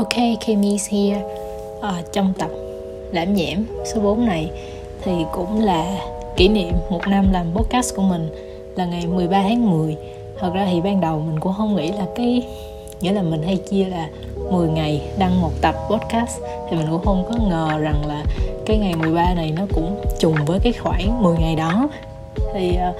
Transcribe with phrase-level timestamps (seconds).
[0.00, 1.22] Ok, Kemi's here.
[1.82, 2.50] À, Trong tập
[3.12, 4.50] Lãm nhảm số 4 này
[5.02, 5.98] Thì cũng là
[6.36, 8.28] kỷ niệm một năm làm podcast của mình
[8.76, 9.96] Là ngày 13 tháng 10
[10.38, 12.42] Thật ra thì ban đầu mình cũng không nghĩ là cái
[13.00, 14.08] Nghĩa là mình hay chia là
[14.50, 16.40] 10 ngày đăng một tập podcast.
[16.70, 18.24] Thì mình cũng không có ngờ rằng là
[18.66, 21.88] Cái ngày 13 này nó cũng trùng với cái khoảng 10 ngày đó.
[22.54, 22.96] Thì uh,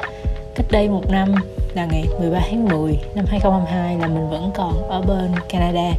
[0.55, 1.35] cách đây một năm
[1.75, 5.92] là ngày 13 tháng 10 năm 2022 là mình vẫn còn ở bên Canada.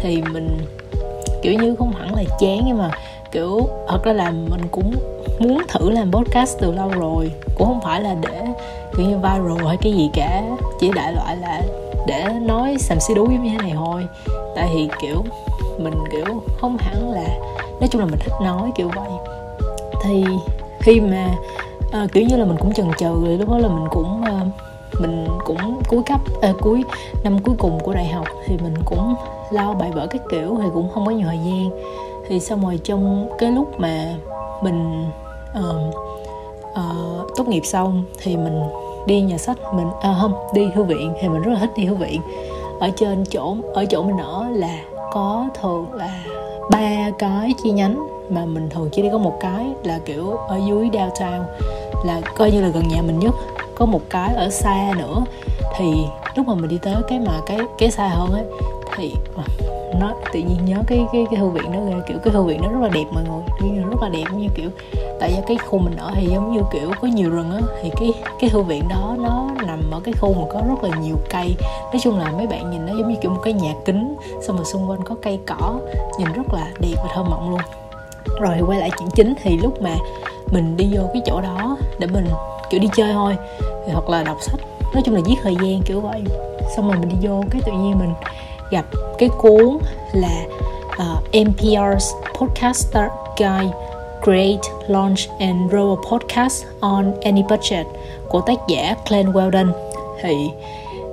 [0.00, 0.58] Thì mình,
[1.42, 2.90] kiểu như, không hẳn là chán nhưng mà,
[3.32, 4.94] kiểu, thật ra là mình cũng
[5.38, 7.32] muốn thử làm podcast từ lâu rồi.
[7.54, 8.42] Cũng không phải là để,
[8.96, 10.42] kiểu như, viral hay cái gì cả.
[10.80, 11.62] Chỉ đại loại là
[12.06, 14.06] để nói sầm xí đú giống như thế này thôi.
[14.56, 15.24] Tại thì kiểu,
[15.78, 17.26] mình, kiểu, không hẳn là,
[17.80, 19.10] nói chung là mình thích nói kiểu vậy.
[20.04, 20.24] Thì
[20.80, 21.34] khi mà
[21.96, 24.40] à, kiểu như là mình cũng chần chừ rồi lúc đó là mình cũng à,
[25.00, 26.84] mình cũng cuối cấp à, cuối
[27.24, 29.14] năm cuối cùng của đại học thì mình cũng
[29.50, 31.70] lao bài vở các kiểu thì cũng không có nhiều thời gian.
[32.28, 34.14] Thì xong rồi trong cái lúc mà
[34.62, 35.04] mình
[35.58, 35.94] uh,
[36.70, 38.62] uh, tốt nghiệp xong thì mình
[39.06, 41.86] đi nhà sách mình à, không đi thư viện thì mình rất là thích đi
[41.86, 42.20] thư viện.
[42.80, 44.78] Ở trên chỗ ở chỗ mình ở là
[45.12, 46.24] có thường là
[46.70, 50.60] ba cái chi nhánh mà mình thường chỉ đi có một cái là kiểu ở
[50.68, 51.42] dưới downtown
[52.04, 53.34] là coi như là gần nhà mình nhất.
[53.74, 55.24] Có một cái ở xa nữa.
[55.76, 58.44] Thì lúc mà mình đi tới cái mà cái cái xa hơn ấy,
[58.96, 59.44] thì à,
[60.00, 62.68] nó tự nhiên nhớ cái cái cái thư viện đó kiểu cái thư viện đó
[62.68, 63.42] rất là đẹp mọi người.
[63.60, 64.70] Tự rất là đẹp, như kiểu,
[65.20, 67.90] tại vì cái khu mình ở thì giống như kiểu có nhiều rừng á, thì
[68.00, 71.16] cái cái thư viện đó nó nằm ở cái khu mà có rất là nhiều
[71.30, 71.54] cây.
[71.82, 74.16] Nói chung là mấy bạn nhìn nó giống như kiểu một cái nhà kính,
[74.46, 75.78] xong rồi xung quanh có cây cỏ,
[76.18, 77.60] nhìn rất là đẹp và thơ mộng luôn.
[78.40, 79.96] Rồi quay lại chuyện chính thì lúc mà
[80.50, 82.26] mình đi vô cái chỗ đó để mình
[82.70, 83.36] kiểu đi chơi thôi
[83.92, 84.60] hoặc là đọc sách.
[84.94, 86.22] Nói chung là giết thời gian kiểu vậy.
[86.76, 88.14] Xong rồi mình đi vô cái tự nhiên mình
[88.70, 88.84] gặp
[89.18, 89.78] cái cuốn
[90.12, 90.44] là
[90.98, 93.04] ờ, uh, NPR's Podcaster
[93.38, 93.72] Guide
[94.24, 97.86] Create, Launch and Grow a Podcast on Any Budget
[98.28, 99.70] của tác giả Glenn Weldon.
[100.22, 100.50] Thì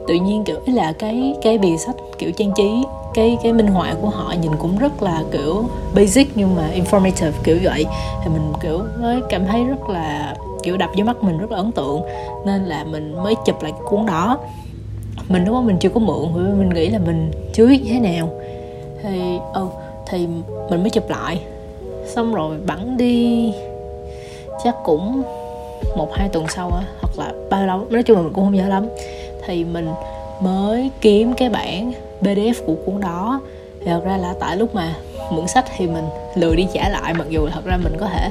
[0.07, 2.83] tự nhiên kiểu là cái cái bìa sách kiểu trang trí
[3.13, 5.65] cái cái minh họa của họ nhìn cũng rất là, kiểu,
[5.95, 7.85] basic nhưng mà informative, kiểu vậy.
[8.23, 11.57] Thì mình, kiểu, mới cảm thấy rất là, kiểu, đập vô mắt mình rất là
[11.57, 12.01] ấn tượng.
[12.45, 14.37] Nên là mình mới chụp lại cái cuốn đó.
[15.29, 17.91] Mình lúc đó mình chưa có mượn vì mình nghĩ là mình chưa biết như
[17.93, 18.29] thế nào.
[19.03, 19.67] Thì ừ
[20.07, 20.27] thì
[20.69, 21.39] mình mới chụp lại.
[22.05, 23.53] Xong rồi bẵng đi,
[24.63, 25.23] chắc cũng
[25.97, 28.55] một, hai tuần sau á, hoặc là bao lâu, nói chung là mình cũng không
[28.55, 28.87] nhớ lắm.
[29.45, 29.87] Thì mình
[30.39, 33.41] mới kiếm cái bản pdf của cuốn đó.
[33.79, 34.93] Thì thật ra là tại lúc mà
[35.31, 38.29] mượn sách thì mình lười đi trả lại mặc dù thật ra mình có thể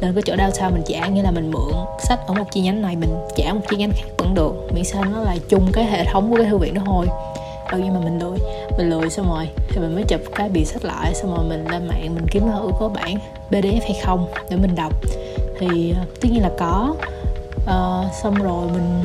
[0.00, 1.72] lên cái chỗ đau sao mình trả nghĩa là mình mượn
[2.08, 4.54] sách ở một chi nhánh này mình trả một chi nhánh khác vẫn được.
[4.74, 7.06] Miễn sao nó là chung cái hệ thống của cái thư viện đó thôi.
[7.70, 8.38] Ừ nhưng mà mình lười
[8.78, 11.64] mình lười xong rồi thì mình mới chụp cái bìa sách lại xong rồi mình
[11.70, 13.18] lên mạng mình kiếm thử có bản
[13.50, 14.92] pdf hay không để mình đọc.
[15.58, 16.94] Thì ờ, tất nhiên là có.
[17.56, 19.02] Uh, xong rồi mình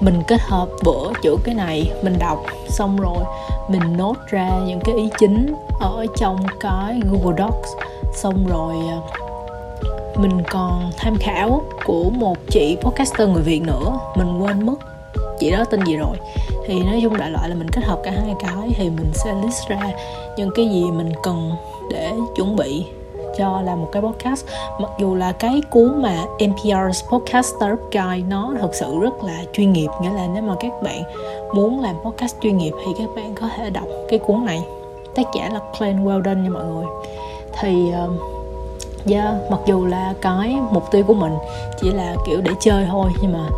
[0.00, 3.24] mình kết hợp bữa chữ cái này, mình đọc, xong rồi
[3.68, 7.68] mình nốt ra những cái ý chính ở trong cái Google Docs.
[8.14, 8.98] Xong rồi à,
[10.16, 13.98] mình còn tham khảo của một chị podcaster người Việt nữa.
[14.16, 14.76] Mình quên mất
[15.38, 16.16] chị đó tên gì rồi.
[16.66, 19.34] Thì nói chung đại loại là mình kết hợp cả hai cái thì mình sẽ
[19.44, 19.80] list ra
[20.36, 21.52] những cái gì mình cần
[21.90, 22.84] để chuẩn bị
[23.38, 24.46] cho là một cái podcast.
[24.80, 29.44] Mặc dù là cái cuốn mà NPR's Podcast Startup Guide nó thật sự rất là
[29.52, 29.88] chuyên nghiệp.
[30.02, 31.02] Nghĩa là nếu mà các bạn
[31.54, 34.62] muốn làm podcast chuyên nghiệp thì các bạn có thể đọc cái cuốn này.
[35.14, 36.86] Tác giả là Glenn Weldon nha mọi người.
[37.60, 41.32] Thì uh, yeah, mặc dù là cái mục tiêu của mình
[41.80, 43.48] chỉ là kiểu để chơi thôi nhưng mà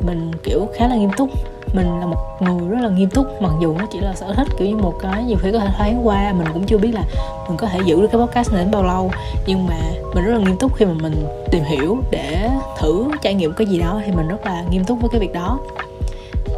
[0.00, 1.28] mình kiểu khá là nghiêm túc
[1.74, 4.48] mình là một người rất là nghiêm túc mặc dù nó chỉ là sở thích
[4.58, 7.02] kiểu như một cái nhiều khi có thể thoáng qua mình cũng chưa biết là
[7.48, 9.10] mình có thể giữ được cái podcast này đến bao lâu.
[9.46, 9.80] Nhưng mà
[10.14, 13.66] mình rất là nghiêm túc khi mà mình tìm hiểu để thử trải nghiệm cái
[13.66, 15.58] gì đó thì mình rất là nghiêm túc với cái việc đó.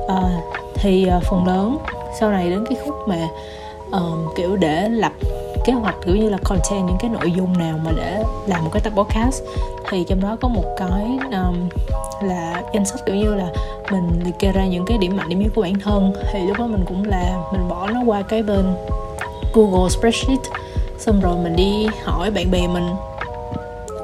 [0.08, 0.22] À,
[0.74, 1.78] thì ờ, phần lớn
[2.20, 3.28] sau này đến cái khúc mà
[3.88, 5.12] uh, kiểu để lập
[5.66, 8.70] kế hoạch kiểu như là content những cái nội dung nào mà để làm một
[8.72, 9.42] cái tập podcast
[9.90, 11.68] thì trong đó có một cái um,
[12.22, 13.52] là danh sách kiểu như là
[13.90, 16.12] mình liệt kê ra những cái điểm mạnh điểm yếu của bản thân.
[16.32, 18.74] Thì lúc đó mình cũng là mình bỏ nó qua cái bên
[19.54, 20.40] Google spreadsheet
[20.98, 22.88] xong rồi mình đi hỏi bạn bè mình.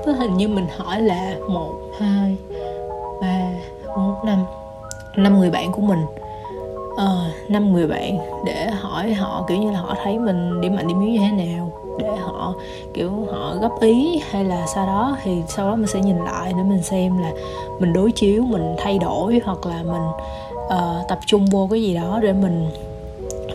[0.07, 2.37] Tức hình như mình hỏi là một hai
[3.21, 3.39] ba
[3.97, 4.45] bốn năm
[5.17, 6.07] năm người bạn của mình.
[7.03, 10.77] Ờ, năm uh, người bạn để hỏi họ kiểu như là họ thấy mình điểm
[10.77, 12.55] mạnh điểm yếu như thế nào để họ
[12.95, 16.53] kiểu họ góp ý hay là sau đó thì sau đó mình sẽ nhìn lại
[16.57, 17.31] để mình xem là
[17.81, 20.03] mình đối chiếu mình thay đổi hoặc là mình
[20.67, 22.71] uh, tập trung vô cái gì đó để mình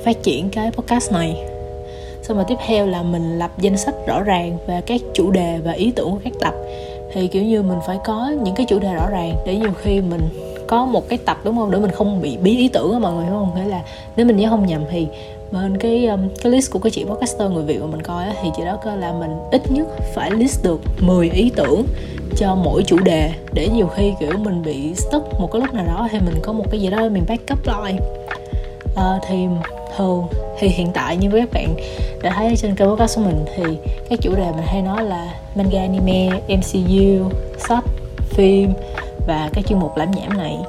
[0.06, 1.44] phát triển cái podcast này.
[2.22, 5.60] Xong rồi tiếp theo là mình lập danh sách rõ ràng về các chủ đề
[5.64, 6.54] và ý tưởng của các tập.
[7.14, 10.02] Thì kiểu như mình phải có những cái chủ đề rõ ràng để nhiều khi
[10.02, 10.30] mình
[10.68, 11.72] có một cái tập đúng không?
[11.72, 13.52] Để mình không bị bí ý tưởng á mọi người đúng không?
[13.56, 13.82] Nghĩa là
[14.16, 15.08] nếu mình nhớ không nhầm thì
[15.52, 18.34] bên cái um, cái list của cái chị podcaster người Việt mà mình coi á,
[18.44, 21.86] thì chị đó coi là mình ít nhất phải list được 10 ý tưởng
[22.38, 25.86] cho mỗi chủ đề để nhiều khi kiểu mình bị stuck một cái lúc nào
[25.86, 27.98] đó hay mình có một cái gì đó mình backup lại.
[28.96, 29.46] À, thì
[29.98, 30.28] thường
[30.60, 31.76] thì hiện tại như với các bạn
[32.22, 33.64] đã thấy trên kênh podcast của mình thì
[34.10, 37.84] các chủ đề mình hay nói là manga anime MCU sách
[38.30, 38.74] phim
[39.28, 40.60] và cái chuyên mục lãm nhảm này.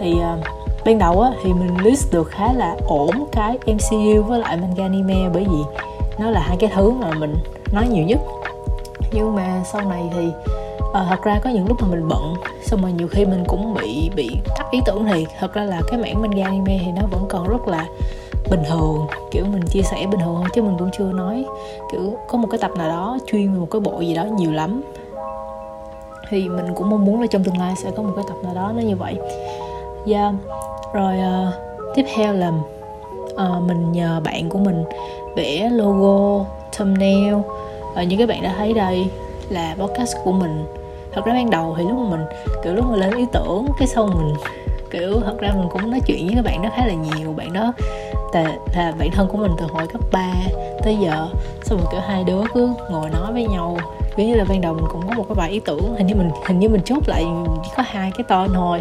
[0.00, 0.44] Thì uh,
[0.84, 4.82] ban đầu á thì mình list được khá là ổn cái MCU với lại manga
[4.82, 5.82] anime bởi vì
[6.18, 7.34] nó là hai cái thứ mà mình
[7.72, 8.18] nói nhiều nhất.
[9.12, 10.28] Nhưng mà sau này thì
[10.94, 13.74] à, thật ra có những lúc mà mình bận xong rồi nhiều khi mình cũng
[13.74, 14.28] bị bị
[14.58, 17.48] tắt ý tưởng thì thật ra là cái mảng manga anime thì nó vẫn còn
[17.48, 17.86] rất là
[18.50, 19.06] bình thường.
[19.30, 21.44] Kiểu mình chia sẻ bình thường chứ mình cũng chưa nói.
[21.92, 24.52] Kiểu có một cái tập nào đó chuyên về một cái bộ gì đó nhiều
[24.52, 24.82] lắm
[26.30, 28.54] thì mình cũng mong muốn là trong tương lai sẽ có một cái tập nào
[28.54, 29.18] đó nó như vậy.
[30.06, 30.34] Yeah.
[30.94, 31.54] rồi uh,
[31.94, 32.52] tiếp theo là
[33.32, 34.84] uh, mình nhờ bạn của mình
[35.36, 36.44] vẽ logo
[36.76, 37.34] thumbnail.
[37.94, 39.06] Ờ, uh, như các bạn đã thấy đây
[39.48, 40.64] là podcast của mình.
[41.12, 42.26] Thật ra ban đầu thì lúc mà mình
[42.64, 44.34] kiểu lúc mà lên ý tưởng cái sau mình
[44.90, 47.32] kiểu thật ra mình cũng nói chuyện với các bạn đó khá là nhiều.
[47.32, 47.72] Bạn đó
[48.32, 50.34] là, là bạn thân của mình từ hồi cấp 3
[50.82, 51.28] tới giờ.
[51.62, 53.76] Xong rồi kiểu hai đứa cứ ngồi nói với nhau
[54.18, 56.14] kiểu như là ban đầu mình cũng có một cái vài ý tưởng hình như
[56.14, 57.24] mình hình như mình chốt lại
[57.64, 58.80] chỉ có hai cái tên thôi.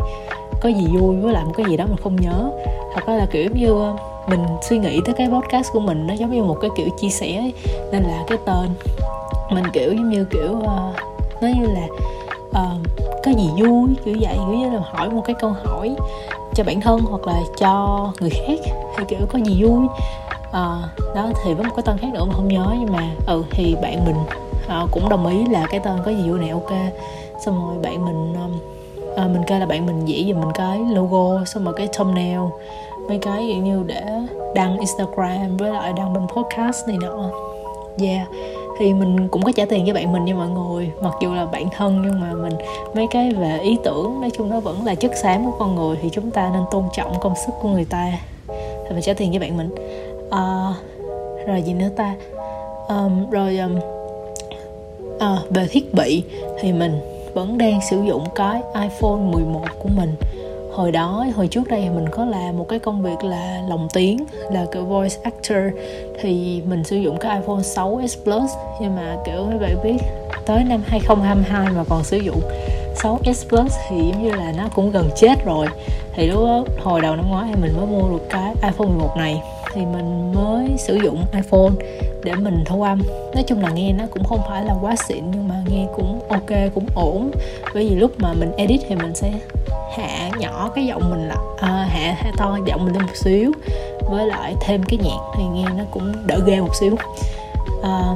[0.61, 2.51] Có gì vui với lại một cái gì đó mình không nhớ.
[2.95, 3.93] Thật ra là kiểu như
[4.27, 7.09] mình suy nghĩ tới cái podcast của mình nó giống như một cái kiểu chia
[7.09, 7.51] sẻ
[7.91, 8.69] nên là cái tên
[9.51, 10.95] mình kiểu giống như kiểu uh,
[11.41, 11.87] nó như là
[12.49, 12.81] uh,
[13.25, 14.35] có gì vui kiểu vậy.
[14.35, 15.95] Kiểu như là hỏi một cái câu hỏi
[16.53, 18.59] cho bản thân hoặc là cho người khác
[18.97, 19.87] thì kiểu có gì vui.
[20.51, 20.77] À,
[21.15, 22.65] đó thì với một cái tên khác nữa mà không nhớ.
[22.79, 24.15] Nhưng mà ừ thì bạn mình
[24.67, 26.71] à, cũng đồng ý là cái tên có gì vui này ok.
[27.45, 28.33] Xong rồi bạn mình
[29.15, 32.39] à, mình kêu là bạn mình vẽ dùm mình cái logo xong rồi cái thumbnail
[33.09, 34.03] mấy cái dạng như để
[34.55, 37.29] đăng instagram với lại đăng bên podcast này nọ.
[38.01, 38.27] Yeah.
[38.79, 40.91] Thì mình cũng có trả tiền cho bạn mình nha mọi người.
[41.01, 42.53] Mặc dù là bạn thân nhưng mà mình
[42.95, 45.97] mấy cái về ý tưởng nói chung nó vẫn là chất xám của con người
[46.01, 48.11] thì chúng ta nên tôn trọng công sức của người ta.
[48.47, 49.69] Thì mình trả tiền cho bạn mình.
[50.31, 50.73] À,
[51.47, 52.15] rồi gì nữa ta?
[52.87, 53.79] Um, rồi um,
[55.19, 56.23] à, về thiết bị
[56.59, 56.99] thì mình
[57.33, 60.15] vẫn đang sử dụng cái iPhone 11 của mình.
[60.73, 64.25] Hồi đó hồi trước đây mình có làm một cái công việc là lồng tiếng
[64.51, 65.57] là kiểu voice actor.
[66.21, 69.97] Thì mình sử dụng cái iPhone 6s Plus nhưng mà kiểu mấy bạn biết
[70.45, 72.41] tới năm 2022 mà còn sử dụng
[72.95, 75.67] 6s Plus thì giống như là nó cũng gần chết rồi.
[76.13, 79.17] Thì lúc đó, hồi đầu năm ngoái thì mình mới mua được cái iPhone 11
[79.17, 79.41] này
[79.73, 81.71] thì mình mới sử dụng iPhone
[82.23, 83.01] để mình thu âm.
[83.33, 86.19] Nói chung là nghe nó cũng không phải là quá xịn nhưng mà nghe cũng
[86.29, 87.31] ok cũng ổn.
[87.73, 89.31] Bởi vì lúc mà mình edit thì mình sẽ
[89.97, 93.51] hạ nhỏ cái giọng mình là à, hạ, hạ to giọng mình lên một xíu
[94.09, 96.95] với lại thêm cái nhạc thì nghe nó cũng đỡ ghê một xíu.
[97.83, 98.15] À,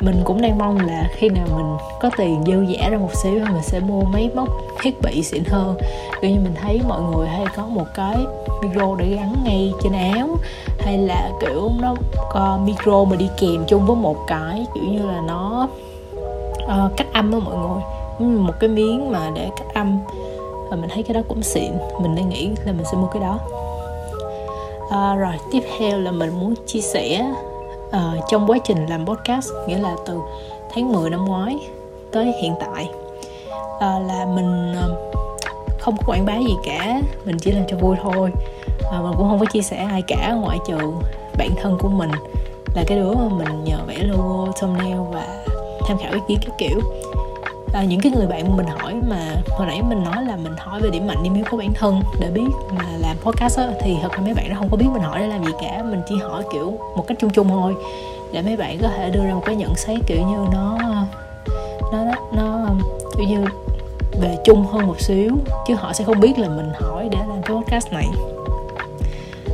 [0.00, 3.32] mình cũng đang mong là khi nào mình có tiền dư dả ra một xíu
[3.32, 4.48] mình sẽ mua máy móc
[4.82, 5.76] thiết bị xịn hơn.
[6.20, 8.16] Kiểu như mình thấy mọi người hay có một cái
[8.62, 10.28] micro để gắn ngay trên áo
[10.84, 11.94] hay là kiểu nó
[12.30, 15.68] có micro mà đi kèm chung với một cái kiểu như là nó
[16.66, 17.82] ờ, uh, cách âm đó mọi người.
[18.36, 19.98] Một cái miếng mà để cách âm.
[20.70, 21.72] Và mình thấy cái đó cũng xịn.
[22.00, 23.38] Mình đang nghĩ là mình sẽ mua cái đó.
[24.90, 27.32] À, rồi tiếp theo là mình muốn chia sẻ
[27.88, 30.18] uh, trong quá trình làm podcast nghĩa là từ
[30.74, 31.58] tháng 10 năm ngoái
[32.10, 32.88] tới hiện tại.
[33.76, 35.14] Uh, là mình uh,
[35.80, 37.00] không có quảng bá gì cả.
[37.24, 38.30] Mình chỉ làm cho vui thôi
[38.90, 40.78] và mình cũng không có chia sẻ ai cả ngoại trừ
[41.38, 42.10] bản thân của mình.
[42.74, 45.44] Là cái đứa mà mình nhờ vẽ logo thumbnail và
[45.86, 46.80] tham khảo ý kiến các kiểu.
[47.74, 50.52] À, những cái người bạn mà mình hỏi mà hồi nãy mình nói là mình
[50.58, 53.68] hỏi về điểm mạnh điểm yếu của bản thân để biết mà làm podcast á,
[53.80, 55.82] thì thật ra mấy bạn nó không có biết mình hỏi để làm gì cả.
[55.90, 57.74] Mình chỉ hỏi kiểu một cách chung chung thôi
[58.32, 60.78] để mấy bạn có thể đưa ra một cái nhận xét kiểu như nó
[61.92, 62.66] nó nó
[63.16, 63.44] kiểu như
[64.20, 67.42] về chung hơn một xíu chứ họ sẽ không biết là mình hỏi để làm
[67.42, 68.06] cái podcast này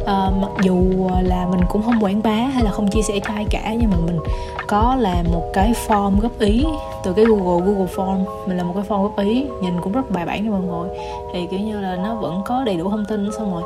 [0.07, 3.21] uh, mặc dù ờ, là mình cũng không quảng bá hay là không chia sẻ
[3.25, 4.19] cho ai cả nhưng mà mình
[4.67, 6.65] có làm một cái form góp ý
[7.05, 8.25] từ cái Google Google Form.
[8.47, 10.99] Mình làm một cái form góp ý nhìn cũng rất bài bản cho mọi người.
[11.33, 13.63] Thì kiểu như là nó vẫn có đầy đủ thông tin xong rồi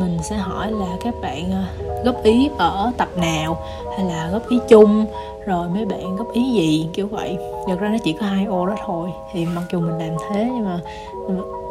[0.00, 3.56] mình sẽ hỏi là các bạn ờ, góp ý ở tập nào
[3.96, 5.06] hay là góp ý chung
[5.46, 7.38] rồi mấy bạn góp ý gì kiểu vậy.
[7.66, 9.10] Thật ra nó chỉ có hai ô đó thôi.
[9.32, 10.78] Thì mặc dù mình làm thế nhưng mà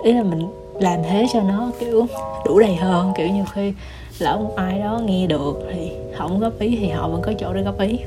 [0.03, 0.47] ý là mình
[0.79, 2.05] làm thế cho nó kiểu
[2.45, 3.11] đủ đầy hơn.
[3.17, 3.73] Kiểu nhiều khi
[4.19, 7.53] lỡ một ai đó nghe được thì không góp ý thì họ vẫn có chỗ
[7.53, 7.99] để góp ý.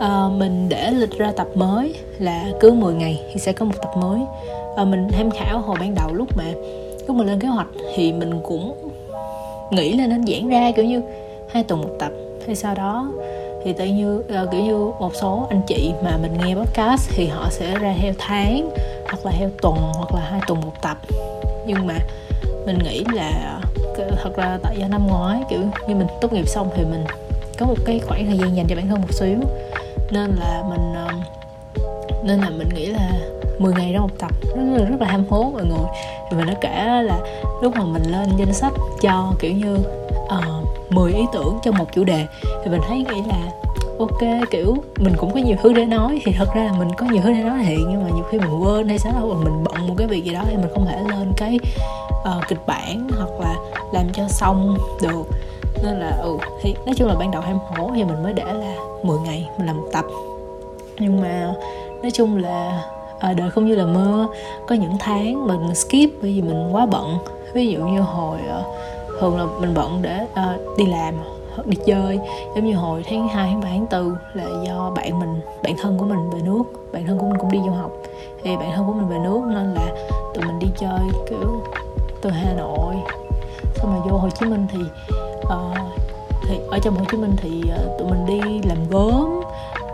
[0.00, 3.74] À, mình để lịch ra tập mới là cứ 10 ngày thì sẽ có một
[3.82, 4.20] tập mới.
[4.76, 6.44] À, mình tham khảo hồi ban đầu lúc mà
[7.06, 8.90] lúc mình lên kế hoạch thì mình cũng
[9.70, 11.02] nghĩ là nên giãn ra kiểu như
[11.52, 12.12] hai tuần một tập.
[12.46, 13.12] Hay sau đó
[13.64, 17.26] thì tự như uh, kiểu như một số anh chị mà mình nghe podcast thì
[17.26, 18.70] họ sẽ ra theo tháng
[19.04, 20.96] hoặc là theo tuần hoặc là hai tuần một tập.
[21.66, 21.98] Nhưng mà
[22.66, 23.60] mình nghĩ là
[24.22, 27.04] thật là tại do năm ngoái kiểu như mình tốt nghiệp xong thì mình
[27.58, 29.38] có một cái khoảng thời gian dành cho bản thân một xíu.
[30.10, 31.22] Nên là mình um,
[32.24, 33.10] nên là mình nghĩ là
[33.58, 35.86] 10 ngày đó một tập rất là, rất là ham hố mọi người.
[36.30, 37.18] Thì mình đã kể là
[37.62, 39.78] lúc mà mình lên danh sách cho kiểu như
[40.28, 42.26] ờ, uh, 10 ý tưởng cho một chủ đề
[42.64, 43.50] thì mình thấy nghĩ là
[43.98, 46.20] ok kiểu mình cũng có nhiều thứ để nói.
[46.24, 48.38] Thì thật ra là mình có nhiều thứ để nói thiệt nhưng mà nhiều khi
[48.38, 50.86] mình quên hay sao đó mình bận một cái việc gì đó thì mình không
[50.86, 51.58] thể lên cái
[52.28, 53.54] uh, kịch bản hoặc là
[53.92, 55.22] làm cho xong được.
[55.82, 58.44] Nên là ừ thì nói chung là ban đầu ham hổ thì mình mới để
[58.44, 60.04] là 10 ngày mình làm một tập.
[60.98, 61.54] Nhưng mà
[62.02, 62.82] nói chung là
[63.18, 64.26] à, đời không như là mơ.
[64.68, 67.18] Có những tháng mình skip bởi vì mình quá bận.
[67.54, 68.62] Ví dụ như hồi ờ,
[69.20, 71.14] thường là mình bận để à, đi làm
[71.54, 72.18] hoặc đi chơi.
[72.54, 75.98] Giống như hồi tháng 2, tháng 3, tháng 4 là do bạn mình bạn thân
[75.98, 76.62] của mình về nước.
[76.92, 77.90] Bạn thân của mình cũng đi du học.
[78.42, 79.86] Thì bạn thân của mình về nước nên là
[80.34, 81.00] tụi mình đi chơi
[81.30, 81.62] kiểu
[82.24, 82.94] từ Hà Nội.
[83.74, 84.78] Xong rồi vô Hồ Chí Minh thì
[85.42, 85.76] uh,
[86.48, 89.40] thì ở trong Hồ Chí Minh thì uh, tụi mình đi làm gốm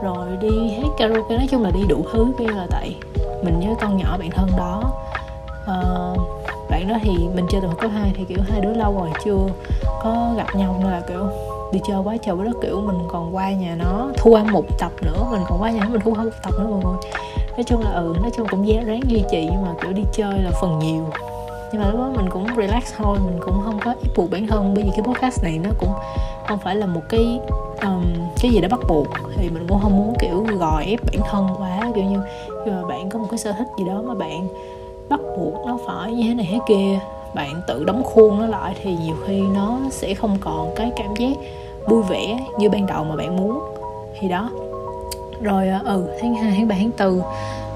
[0.02, 2.94] rồi đi hát karaoke nói chung là đi đủ thứ kia là tại
[3.42, 4.92] mình với con nhỏ bạn thân đó.
[5.62, 6.20] Uh,
[6.70, 9.10] bạn đó thì mình chơi từ hồi cấp 2 thì kiểu hai đứa lâu rồi
[9.25, 9.38] chưa
[10.02, 11.26] có gặp nhau nên là kiểu
[11.72, 14.64] đi chơi quá trời quá đất kiểu mình còn qua nhà nó thu ăn một
[14.78, 16.99] tập nữa mình còn qua nhà nó mình thu ăn một tập nữa mọi người.
[17.56, 20.02] Nói chung là ừ nói chung cũng dễ ráng duy trì nhưng mà kiểu đi
[20.12, 21.10] chơi là phần nhiều
[21.73, 24.47] nhưng mà lúc đó mình cũng relax thôi mình cũng không có ép buộc bản
[24.47, 24.75] thân.
[24.75, 25.93] Bởi vì cái podcast này nó cũng
[26.49, 27.41] không phải là một cái
[27.83, 28.05] um,
[28.43, 29.07] cái gì đó bắt buộc.
[29.37, 31.93] Thì mình cũng không muốn kiểu gò ép bản thân quá.
[31.95, 32.19] Kiểu như
[32.65, 34.49] khi mà bạn có một cái sở thích gì đó mà bạn
[35.09, 36.99] bắt buộc nó phải như thế này thế kia
[37.35, 41.15] bạn tự đóng khuôn nó lại thì nhiều khi nó sẽ không còn cái cảm
[41.15, 41.33] giác
[41.87, 43.61] vui vẻ như ban đầu mà bạn muốn.
[44.21, 44.50] Thì đó.
[45.43, 47.27] Rồi ờ, ừ tháng 2, tháng 3, tháng 4 à,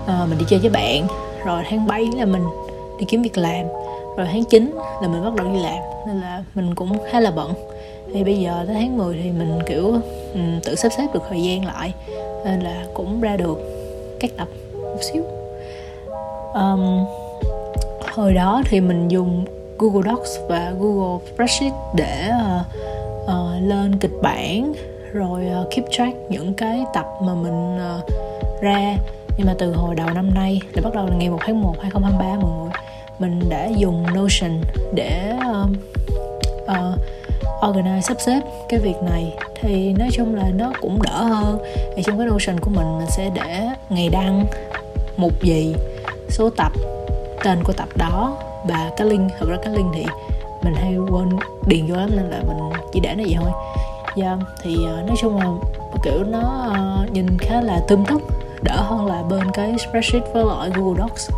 [0.06, 1.06] ờ, mình đi chơi với bạn.
[1.44, 2.42] Rồi tháng 7 là mình
[2.98, 3.66] đi kiếm việc làm
[4.16, 7.30] rồi tháng 9 là mình bắt đầu đi làm nên là mình cũng khá là
[7.30, 7.54] bận.
[8.14, 9.92] Thì bây giờ tới tháng 10 thì mình kiểu
[10.34, 11.92] um, tự sắp xếp được thời gian lại
[12.44, 13.58] nên là cũng ra được
[14.20, 15.24] các tập một xíu.
[16.54, 17.06] Um,
[18.14, 19.44] hồi đó thì mình dùng
[19.78, 22.66] Google Docs và Google Spreadsheet để uh,
[23.24, 24.74] uh, lên kịch bản
[25.12, 28.04] rồi uh, keep track những cái tập mà mình uh,
[28.62, 28.96] ra.
[29.38, 31.74] Nhưng mà từ hồi đầu năm nay là bắt đầu là ngày 1 tháng 1
[31.82, 32.70] 2023 mọi người
[33.24, 34.60] mình đã dùng Notion
[34.94, 35.76] để um,
[36.64, 36.98] uh,
[37.62, 39.34] organize sắp xếp cái việc này.
[39.60, 41.58] Thì nói chung là nó cũng đỡ hơn.
[41.96, 44.46] Thì trong cái Notion của mình mình sẽ để ngày đăng
[45.16, 45.74] mục gì
[46.28, 46.72] số tập
[47.44, 48.36] tên của tập đó
[48.68, 50.06] và cái link thực ra cái link thì
[50.62, 51.28] mình hay quên
[51.66, 53.50] điền vô lắm nên là mình chỉ để nó vậy thôi.
[54.16, 55.46] Yeah, thì uh, nói chung là
[56.04, 58.18] kiểu nó uh, nhìn khá là tươm tất
[58.62, 61.30] đỡ hơn là bên cái spreadsheet với loại Google Docs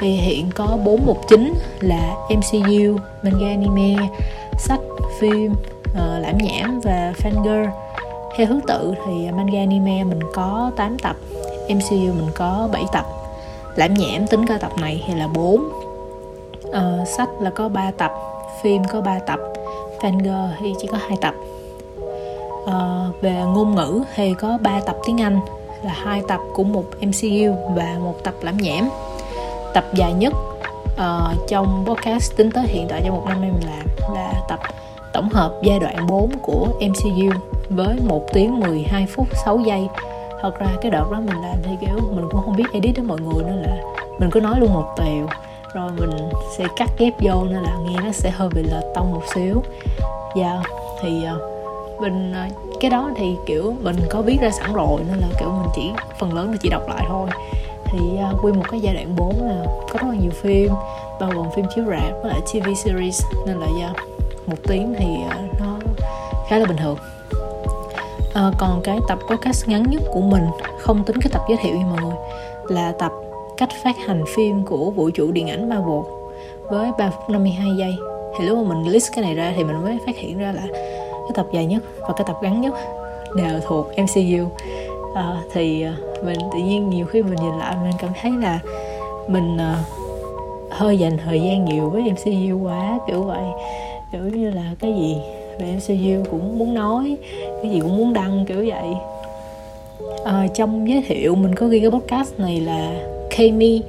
[0.00, 4.08] thì hiện có bốn mục chính là MCU, manga anime,
[4.58, 4.80] sách,
[5.20, 7.68] phim, uh, lãm nhảm và fangirl.
[8.36, 11.16] Theo thứ tự thì manga anime mình có 8 tập
[11.68, 13.06] MCU mình có 7 tập.
[13.76, 15.72] Lãm nhãm tính cả tập này thì là 4 uh,
[16.72, 18.12] ờ, sách là có 3 tập
[18.62, 19.40] phim có 3 tập
[20.00, 21.34] fangirl thì chỉ có 2 tập.
[22.64, 25.40] Uh, về ngôn ngữ thì có 3 tập tiếng Anh
[25.84, 28.88] là hai tập của một MCU và một tập lãm nhãm
[29.74, 30.32] tập dài nhất
[30.94, 34.60] uh, trong podcast tính tới hiện tại trong một năm nay mình làm là tập
[35.12, 37.30] tổng hợp giai đoạn 4 của MCU
[37.68, 39.88] với 1 tiếng 12 phút 6 giây.
[40.42, 43.02] Thật ra cái đợt đó mình làm thì kiểu mình cũng không biết edit đó
[43.06, 43.76] mọi người nên là
[44.18, 45.28] mình cứ nói luôn một tèo.
[45.74, 46.10] Rồi mình
[46.58, 49.62] sẽ cắt ghép vô nên là nghe nó sẽ hơi bị lệch tông một xíu.
[50.36, 50.64] Dạ yeah,
[51.02, 55.18] thì uh, mình uh, cái đó thì kiểu mình có viết ra sẵn rồi nên
[55.18, 57.28] là kiểu mình chỉ phần lớn là chỉ đọc lại thôi
[57.94, 60.70] thì uh, quy một cái giai đoạn 4 là có rất là nhiều phim
[61.20, 63.96] bao gồm phim chiếu rạp với lại TV series nên là yeah,
[64.46, 65.78] một tiếng thì uh, nó
[66.48, 66.96] khá là bình thường.
[68.34, 70.44] À, còn cái tập podcast ngắn nhất của mình
[70.80, 72.16] không tính cái tập giới thiệu nha mọi người
[72.68, 73.12] là tập
[73.56, 76.00] cách phát hành phim của vũ trụ điện ảnh Marvel
[76.70, 77.94] với 3 phút 52 giây.
[78.38, 80.62] Thì lúc mà mình list cái này ra thì mình mới phát hiện ra là
[80.70, 82.74] cái tập dài nhất và cái tập ngắn nhất
[83.36, 84.48] đều thuộc MCU
[85.14, 85.92] à, thì ờ,
[86.24, 88.60] mình tự nhiên nhiều khi mình nhìn lại mình cảm thấy là
[89.28, 89.84] mình à,
[90.70, 93.44] hơi dành thời gian nhiều với MCU quá kiểu vậy
[94.12, 95.16] kiểu như là cái gì
[95.58, 97.16] về MCU cũng muốn nói
[97.62, 98.94] cái gì cũng muốn đăng kiểu vậy
[100.24, 102.94] à, trong giới thiệu mình có ghi cái podcast này là
[103.36, 103.82] Kami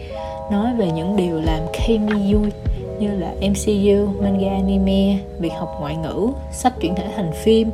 [0.51, 2.51] nói về những điều làm Kami vui
[2.99, 7.69] như là MCU, manga anime, việc học ngoại ngữ, sách chuyển thể thành phim,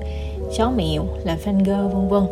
[0.58, 2.24] chó mèo, làm fan girl vân vân.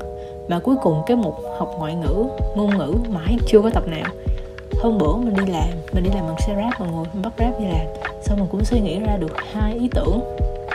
[0.49, 2.25] Mà cuối cùng cái mục học ngoại ngữ,
[2.55, 4.09] ngôn ngữ mãi chưa có tập nào.
[4.81, 7.33] Hôm bữa mình đi làm, mình đi làm bằng xe rap mọi người, mình bắt
[7.37, 7.85] rap đi làm,
[8.21, 10.21] xong mình cũng suy nghĩ ra được hai ý tưởng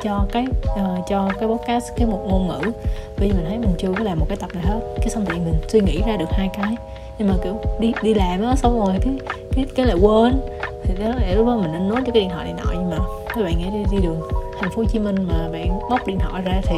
[0.02, 2.70] cho cái uh, cho cái podcast cái một ngôn ngữ.
[3.16, 4.80] Vì mình thấy mình chưa có làm một cái tập nào hết.
[4.96, 6.76] Cái xong thì mình suy nghĩ ra được hai cái.
[7.18, 9.14] Nhưng mà kiểu đi đi làm á xong rồi cái
[9.52, 10.40] cái cái lại quên.
[10.84, 12.70] Thì đó là lúc đó mình nên nói cho cái điện thoại này nọ.
[12.72, 14.20] Nhưng mà các bạn nghĩ đi, đi đường
[14.60, 16.76] thành phố hồ chí minh mà bạn bóc điện thoại ra thì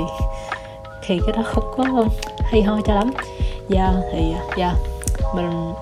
[1.06, 1.84] thì cái đó không có
[2.50, 3.10] hay ho cho lắm.
[3.68, 4.76] Dạ yeah, thì dạ yeah,
[5.34, 5.72] mình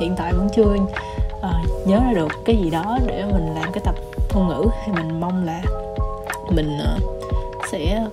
[0.00, 3.82] hiện tại vẫn chưa uh, nhớ ra được cái gì đó để mình làm cái
[3.84, 3.94] tập
[4.34, 5.62] ngôn ngữ thì mình mong là
[6.50, 7.02] mình uh,
[7.72, 8.06] sẽ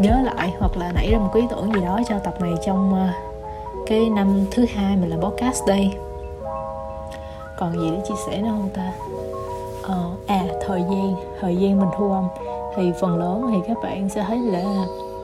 [0.00, 2.54] nhớ lại hoặc là nảy ra một cái ý tưởng gì đó cho tập này
[2.66, 3.14] trong uh,
[3.86, 5.92] cái năm thứ hai mình làm podcast đây.
[7.58, 8.92] Còn gì để chia sẻ nữa không ta?
[9.84, 12.28] Uh, à thời gian thời gian mình thu âm.
[12.76, 14.64] Thì phần lớn thì các bạn sẽ thấy là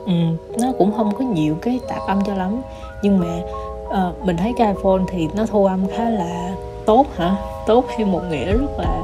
[0.06, 2.62] um, nó cũng không có nhiều cái tạp âm cho lắm.
[3.02, 3.40] Nhưng mà
[3.84, 6.54] uh, mình thấy cái iPhone thì nó thu âm khá là
[6.86, 7.36] tốt hả?
[7.66, 9.02] Tốt theo một nghĩa rất là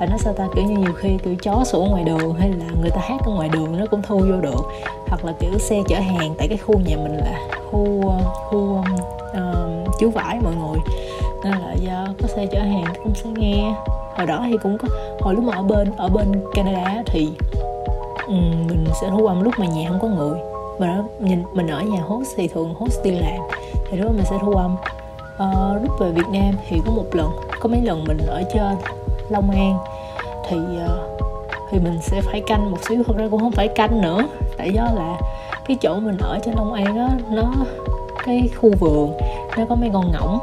[0.00, 0.48] là nó sao ta?
[0.54, 3.32] Kiểu như nhiều khi kiểu chó sủa ngoài đường hay là người ta hát ở
[3.32, 4.64] ngoài đường nó cũng thu vô được.
[5.08, 8.02] Hoặc là kiểu xe chở hàng tại cái khu nhà mình là khu
[8.50, 8.82] khu
[9.32, 10.78] ờ, um, uh, chứa vải mọi người.
[11.44, 13.74] Nên là do có xe chở hàng cũng sẽ nghe.
[14.16, 14.88] Hồi đó thì cũng có
[15.20, 17.28] hồi lúc mà ở bên ở bên Canada thì
[18.30, 18.36] Ừ,
[18.68, 20.38] mình sẽ thu âm lúc mà nhà không có người.
[20.78, 23.40] Và đó nhìn mình ở nhà host thì thường host đi làm.
[23.90, 24.76] Thì lúc mình sẽ thu âm
[25.38, 25.46] à,
[25.82, 28.76] lúc về Việt Nam thì có một lần có mấy lần mình ở trên
[29.28, 29.78] Long An.
[30.48, 30.56] Thì
[30.86, 31.08] ờ,
[31.70, 33.02] thì mình sẽ phải canh một xíu.
[33.06, 34.22] Thật ra cũng không phải canh nữa.
[34.56, 35.18] Tại do là
[35.66, 37.52] cái chỗ mình ở trên Long An đó nó
[38.24, 39.12] cái khu vườn
[39.56, 40.38] nó có mấy con ngỗng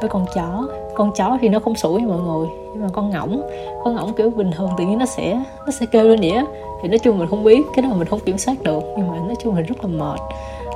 [0.00, 0.68] với con chó
[0.98, 2.48] con chó thì nó không sủa như mọi người.
[2.72, 3.42] Nhưng mà con ngỗng
[3.84, 6.44] con ngỗng kiểu bình thường tự nhiên nó sẽ nó sẽ kêu lên đĩa
[6.82, 8.82] thì nói chung mình không biết cái đó mình không kiểm soát được.
[8.96, 10.20] Nhưng mà nói chung mình rất là mệt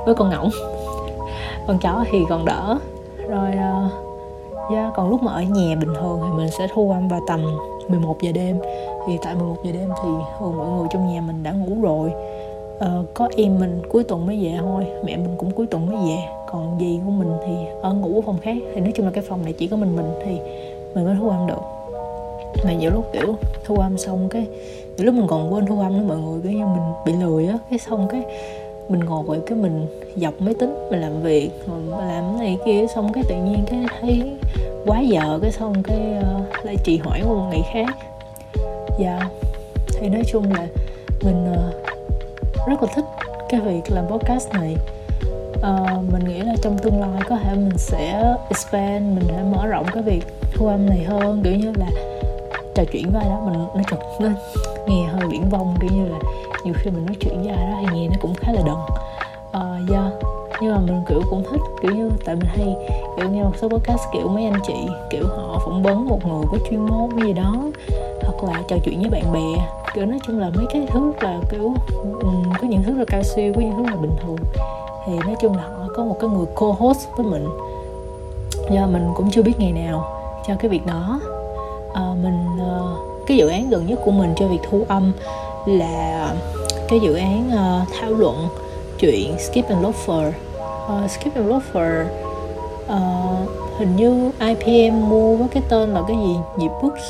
[0.05, 0.49] với con ngỗng.
[1.67, 2.79] Con chó thì còn đỡ.
[3.29, 3.89] Rồi ờ,
[4.65, 7.19] uh, yeah, còn lúc mà ở nhà bình thường thì mình sẽ thu âm vào
[7.27, 7.41] tầm
[7.87, 8.59] 11 giờ đêm.
[9.07, 10.09] Thì tại 11 giờ đêm thì
[10.39, 12.11] thường mọi người trong nhà mình đã ngủ rồi
[12.77, 15.95] uh, có em mình cuối tuần mới về thôi mẹ mình cũng cuối tuần mới
[15.95, 16.17] về.
[16.51, 18.57] Còn dì của mình thì ở ngủ ở phòng khác.
[18.75, 20.37] Thì nói chung là cái phòng này chỉ có mình mình thì
[20.95, 21.61] mình mới thu âm được.
[22.65, 24.45] Mà nhiều lúc kiểu thu âm xong cái
[24.97, 27.47] nhiều lúc mình còn quên thu âm nữa mọi người kiểu như mình bị lười
[27.47, 27.57] á.
[27.69, 28.21] Cái xong cái
[28.89, 32.57] mình ngồi vậy cái mình dọc máy tính mình làm việc mình làm cái này
[32.65, 32.85] kia.
[32.95, 34.21] Xong cái tự nhiên cái thấy
[34.85, 37.97] quá giờ cái xong cái uh, lại trì hoãn một ngày khác.
[38.99, 39.29] Dạ.
[39.87, 40.67] Thì nói chung là
[41.23, 41.92] mình uh,
[42.67, 43.05] rất là thích
[43.49, 44.77] cái việc làm podcast này.
[45.57, 49.67] Uh, mình nghĩ là trong tương lai có thể mình sẽ expand mình sẽ mở
[49.67, 50.23] rộng cái việc
[50.53, 51.87] thu âm này hơn kiểu như là
[52.75, 54.29] trò chuyện với ai đó mình nói chuyện nó
[54.87, 56.19] nghe hơi viễn vông kiểu như là
[56.63, 58.75] nhiều khi mình nói chuyện với ai đó thì nghe nó cũng khá là đần.
[58.75, 60.09] Uh, do
[60.61, 62.75] nhưng mà mình kiểu cũng thích kiểu như tại mình hay
[63.17, 64.73] kiểu nghe một số podcast kiểu mấy anh chị
[65.09, 67.55] kiểu họ phỏng vấn một người có chuyên môn cái gì đó
[68.23, 71.39] hoặc là trò chuyện với bạn bè kiểu nói chung là mấy cái thứ là
[71.51, 71.73] kiểu
[72.21, 74.37] um, có những thứ là cao siêu có những thứ là bình thường.
[75.05, 77.47] Thì nói chung là họ có một cái người co-host với mình.
[78.71, 80.05] Do mình cũng chưa biết ngày nào
[80.47, 81.19] cho cái việc đó.
[81.93, 85.11] À, mình uh, cái dự án gần nhất của mình cho việc thu âm
[85.65, 86.33] là
[86.87, 88.47] cái dự án uh, thảo luận
[88.99, 90.31] chuyện Skip and Loafer.
[90.85, 92.05] Uh, Skip and Loafer
[92.85, 96.35] uh, hình như IPM mua với cái tên là cái gì?
[96.57, 97.03] Nhịp books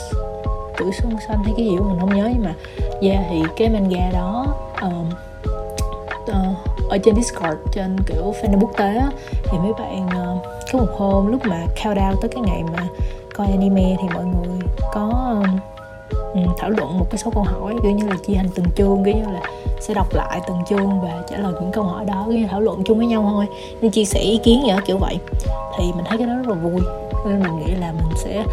[0.77, 2.53] tuổi xuân xanh hay cái gì mình không nhớ nhưng mà
[3.01, 4.45] yeah thì cái manga đó
[4.81, 5.09] um,
[6.23, 9.09] uh, ở trên Discord trên kiểu fan quốc tế á,
[9.43, 12.87] thì mấy bạn uh, có một hôm lúc mà countdown tới cái ngày mà
[13.35, 14.59] coi anime thì mọi người
[14.93, 15.59] có um,
[16.33, 19.03] ừ, thảo luận một cái số câu hỏi kiểu như là chia thành từng chương
[19.05, 19.41] kiểu như là
[19.81, 22.61] sẽ đọc lại từng chương và trả lời những câu hỏi đó kiểu như thảo
[22.61, 23.45] luận chung với nhau thôi
[23.81, 25.17] nên chia sẻ ý kiến vậy kiểu vậy.
[25.77, 26.81] Thì mình thấy cái đó rất là vui
[27.25, 28.43] nên mình nghĩ là mình sẽ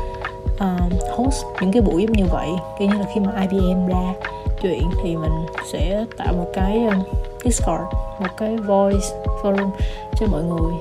[0.64, 2.48] uh, host những cái buổi giống như vậy.
[2.78, 4.14] Kiểu như là khi mà IBM ra
[4.62, 7.02] chuyện thì mình sẽ tạo một cái um,
[7.44, 7.84] Discord
[8.20, 9.06] một cái voice
[9.42, 9.70] forum
[10.16, 10.72] cho mọi người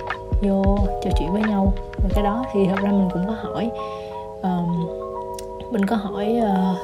[0.41, 1.73] vô trò chuyện với nhau.
[2.03, 3.69] Và cái đó thì thật ra mình cũng có hỏi
[4.41, 4.87] um,
[5.71, 6.77] mình có hỏi uh,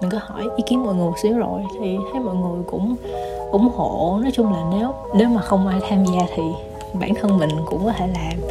[0.00, 2.96] mình có hỏi ý kiến mọi người một xíu rồi thì thấy mọi người cũng
[3.52, 4.18] ủng hộ.
[4.22, 6.42] Nói chung là nếu nếu mà không ai tham gia thì
[6.92, 8.49] bản thân mình cũng có thể làm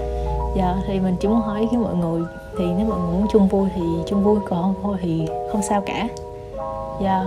[0.55, 2.21] dạ thì mình chỉ muốn hỏi ý kiến mọi người
[2.57, 5.61] thì nếu mọi người muốn chung vui thì chung vui còn không thôi thì không
[5.61, 6.07] sao cả.
[7.01, 7.25] Dạ.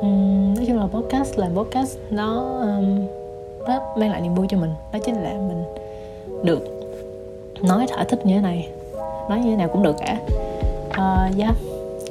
[0.00, 3.06] Uhm, nói chung là podcast là podcast nó um,
[3.68, 5.64] nó mang lại niềm vui cho mình đó chính là mình
[6.42, 6.60] được
[7.62, 8.68] nói thỏa thích như thế này
[9.28, 10.18] nói như thế nào cũng được cả.
[10.88, 11.54] Uh, yeah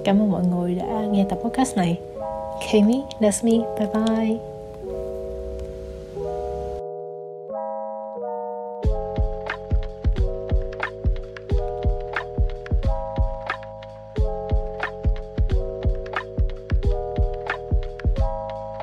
[0.04, 2.00] cảm ơn mọi người đã nghe tập podcast này.
[2.72, 4.53] Kami, that's me, bye bye.